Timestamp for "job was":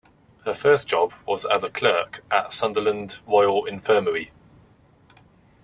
0.87-1.45